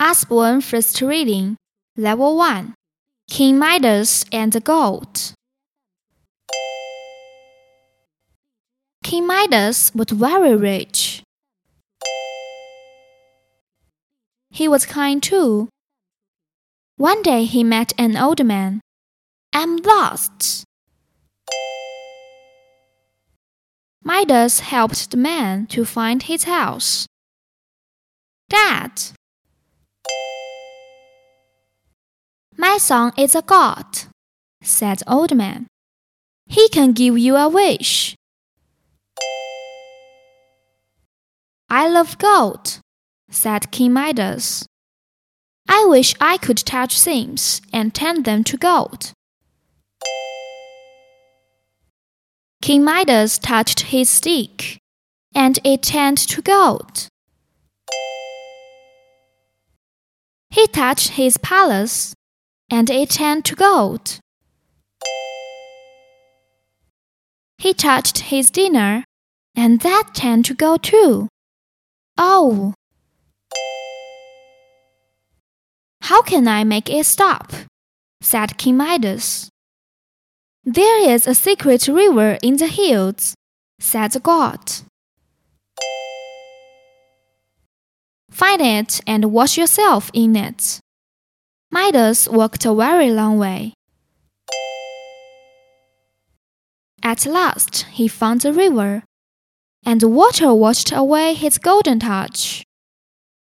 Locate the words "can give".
36.70-37.18